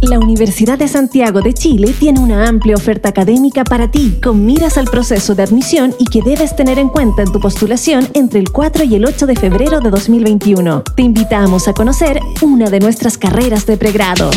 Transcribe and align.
La 0.00 0.20
Universidad 0.20 0.78
de 0.78 0.86
Santiago 0.86 1.40
de 1.40 1.52
Chile 1.52 1.92
tiene 1.98 2.20
una 2.20 2.46
amplia 2.48 2.76
oferta 2.76 3.08
académica 3.08 3.64
para 3.64 3.90
ti, 3.90 4.16
con 4.22 4.46
miras 4.46 4.78
al 4.78 4.84
proceso 4.84 5.34
de 5.34 5.42
admisión 5.42 5.92
y 5.98 6.04
que 6.04 6.22
debes 6.22 6.54
tener 6.54 6.78
en 6.78 6.88
cuenta 6.88 7.22
en 7.22 7.32
tu 7.32 7.40
postulación 7.40 8.06
entre 8.14 8.38
el 8.38 8.52
4 8.52 8.84
y 8.84 8.94
el 8.94 9.04
8 9.04 9.26
de 9.26 9.34
febrero 9.34 9.80
de 9.80 9.90
2021. 9.90 10.84
Te 10.94 11.02
invitamos 11.02 11.66
a 11.66 11.74
conocer 11.74 12.20
una 12.42 12.70
de 12.70 12.78
nuestras 12.78 13.18
carreras 13.18 13.66
de 13.66 13.76
pregrado. 13.76 14.30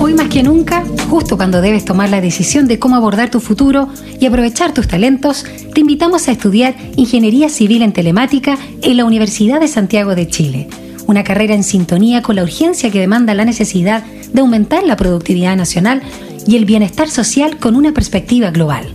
Hoy 0.00 0.14
más 0.14 0.28
que 0.28 0.42
nunca, 0.42 0.84
justo 1.08 1.36
cuando 1.36 1.60
debes 1.60 1.84
tomar 1.84 2.10
la 2.10 2.20
decisión 2.20 2.66
de 2.66 2.80
cómo 2.80 2.96
abordar 2.96 3.30
tu 3.30 3.38
futuro 3.38 3.88
y 4.18 4.26
aprovechar 4.26 4.74
tus 4.74 4.88
talentos, 4.88 5.46
te 5.72 5.82
invitamos 5.82 6.26
a 6.26 6.32
estudiar 6.32 6.74
Ingeniería 6.96 7.48
Civil 7.48 7.82
en 7.82 7.92
Telemática 7.92 8.58
en 8.82 8.96
la 8.96 9.04
Universidad 9.04 9.60
de 9.60 9.68
Santiago 9.68 10.16
de 10.16 10.26
Chile 10.26 10.68
una 11.10 11.24
carrera 11.24 11.54
en 11.54 11.64
sintonía 11.64 12.22
con 12.22 12.36
la 12.36 12.44
urgencia 12.44 12.90
que 12.90 13.00
demanda 13.00 13.34
la 13.34 13.44
necesidad 13.44 14.04
de 14.04 14.40
aumentar 14.40 14.84
la 14.84 14.96
productividad 14.96 15.56
nacional 15.56 16.02
y 16.46 16.56
el 16.56 16.64
bienestar 16.64 17.10
social 17.10 17.58
con 17.58 17.74
una 17.74 17.92
perspectiva 17.92 18.50
global. 18.50 18.94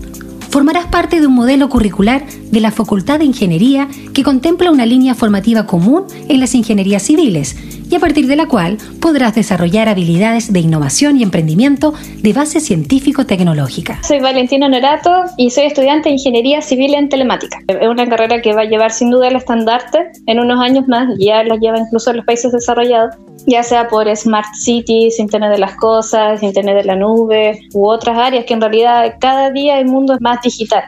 Formarás 0.49 0.86
parte 0.86 1.20
de 1.20 1.27
un 1.27 1.36
modelo 1.36 1.67
curricular 1.67 2.25
de 2.49 2.62
la 2.62 2.72
Facultad 2.72 3.20
de 3.20 3.25
Ingeniería 3.25 3.89
que 4.13 4.23
contempla 4.23 4.72
una 4.72 4.86
línea 4.86 5.13
formativa 5.13 5.67
común 5.67 6.05
en 6.30 6.39
las 6.39 6.55
ingenierías 6.55 7.03
civiles 7.03 7.58
y 7.89 7.95
a 7.95 7.99
partir 7.99 8.27
de 8.27 8.35
la 8.35 8.48
cual 8.48 8.77
podrás 9.02 9.35
desarrollar 9.35 9.89
habilidades 9.89 10.52
de 10.52 10.59
innovación 10.59 11.17
y 11.17 11.23
emprendimiento 11.23 11.94
de 12.21 12.34
base 12.34 12.59
científico-tecnológica. 12.59 14.02
Soy 14.03 14.20
Valentina 14.20 14.67
Norato 14.67 15.11
y 15.38 15.49
soy 15.49 15.66
estudiante 15.66 16.09
de 16.09 16.16
Ingeniería 16.16 16.61
Civil 16.61 16.94
en 16.95 17.09
Telemática. 17.09 17.59
Es 17.67 17.88
una 17.88 18.08
carrera 18.08 18.41
que 18.41 18.53
va 18.53 18.61
a 18.61 18.66
llevar 18.66 18.91
sin 18.91 19.11
duda 19.11 19.27
el 19.27 19.35
estandarte 19.35 20.11
en 20.25 20.39
unos 20.39 20.59
años 20.59 20.88
más, 20.88 21.09
ya 21.20 21.44
la 21.44 21.58
lleva 21.58 21.80
incluso 21.80 22.11
en 22.11 22.17
los 22.17 22.25
países 22.25 22.52
desarrollados, 22.52 23.16
ya 23.45 23.63
sea 23.63 23.88
por 23.88 24.13
Smart 24.16 24.53
Cities, 24.55 25.20
Internet 25.20 25.52
de 25.52 25.59
las 25.59 25.75
Cosas, 25.75 26.41
Internet 26.41 26.77
de 26.77 26.83
la 26.86 26.95
Nube 26.95 27.59
u 27.73 27.88
otras 27.88 28.17
áreas 28.17 28.45
que 28.45 28.53
en 28.53 28.61
realidad 28.61 29.16
cada 29.19 29.52
día 29.52 29.80
el 29.80 29.88
mundo 29.88 30.13
es 30.13 30.22
más 30.22 30.41
digital 30.41 30.83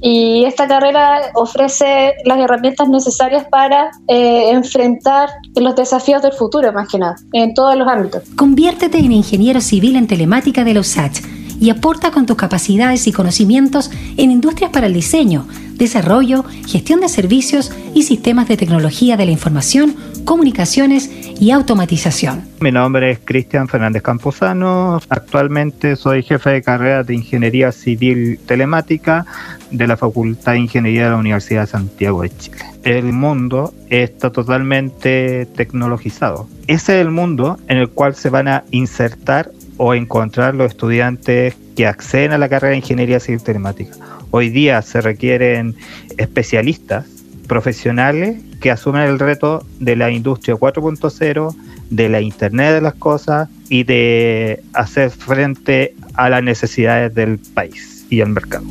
y 0.00 0.44
esta 0.44 0.66
carrera 0.66 1.32
ofrece 1.34 2.14
las 2.24 2.38
herramientas 2.38 2.88
necesarias 2.88 3.44
para 3.50 3.90
eh, 4.08 4.50
enfrentar 4.50 5.28
los 5.54 5.76
desafíos 5.76 6.22
del 6.22 6.32
futuro, 6.32 6.72
más 6.72 6.88
que 6.88 6.98
nada, 6.98 7.16
en 7.32 7.54
todos 7.54 7.76
los 7.76 7.86
ámbitos. 7.86 8.22
Conviértete 8.36 8.98
en 8.98 9.12
ingeniero 9.12 9.60
civil 9.60 9.96
en 9.96 10.06
telemática 10.06 10.64
de 10.64 10.74
los 10.74 10.88
USACH 10.90 11.20
y 11.60 11.68
aporta 11.68 12.10
con 12.10 12.24
tus 12.24 12.36
capacidades 12.36 13.06
y 13.06 13.12
conocimientos 13.12 13.90
en 14.16 14.30
industrias 14.30 14.70
para 14.70 14.86
el 14.86 14.94
diseño, 14.94 15.46
desarrollo, 15.74 16.44
gestión 16.66 17.00
de 17.00 17.08
servicios 17.08 17.70
y 17.94 18.04
sistemas 18.04 18.48
de 18.48 18.56
tecnología 18.56 19.18
de 19.18 19.26
la 19.26 19.32
información, 19.32 19.94
comunicaciones 20.30 21.10
y 21.40 21.50
automatización. 21.50 22.44
Mi 22.60 22.70
nombre 22.70 23.10
es 23.10 23.18
Cristian 23.18 23.66
Fernández 23.66 24.00
Camposano. 24.00 25.00
Actualmente 25.08 25.96
soy 25.96 26.22
jefe 26.22 26.50
de 26.50 26.62
carrera 26.62 27.02
de 27.02 27.14
Ingeniería 27.16 27.72
Civil 27.72 28.38
Telemática 28.46 29.26
de 29.72 29.88
la 29.88 29.96
Facultad 29.96 30.52
de 30.52 30.60
Ingeniería 30.60 31.06
de 31.06 31.10
la 31.10 31.16
Universidad 31.16 31.62
de 31.62 31.66
Santiago 31.66 32.22
de 32.22 32.30
Chile. 32.30 32.58
El 32.84 33.12
mundo 33.12 33.74
está 33.88 34.30
totalmente 34.30 35.46
tecnologizado. 35.46 36.46
Ese 36.68 37.00
es 37.00 37.04
el 37.04 37.10
mundo 37.10 37.58
en 37.66 37.78
el 37.78 37.88
cual 37.88 38.14
se 38.14 38.30
van 38.30 38.46
a 38.46 38.62
insertar 38.70 39.50
o 39.78 39.94
encontrar 39.94 40.54
los 40.54 40.70
estudiantes 40.70 41.56
que 41.74 41.88
acceden 41.88 42.30
a 42.30 42.38
la 42.38 42.48
carrera 42.48 42.70
de 42.70 42.76
Ingeniería 42.76 43.18
Civil 43.18 43.42
Telemática. 43.42 43.96
Hoy 44.30 44.50
día 44.50 44.80
se 44.82 45.00
requieren 45.00 45.74
especialistas, 46.18 47.19
profesionales 47.50 48.40
que 48.60 48.70
asumen 48.70 49.02
el 49.02 49.18
reto 49.18 49.66
de 49.80 49.96
la 49.96 50.12
industria 50.12 50.54
4.0, 50.54 51.56
de 51.90 52.08
la 52.08 52.20
Internet 52.20 52.74
de 52.74 52.80
las 52.80 52.94
Cosas 52.94 53.48
y 53.68 53.82
de 53.82 54.62
hacer 54.72 55.10
frente 55.10 55.96
a 56.14 56.30
las 56.30 56.44
necesidades 56.44 57.12
del 57.12 57.40
país 57.40 58.06
y 58.08 58.20
el 58.20 58.28
mercado. 58.28 58.66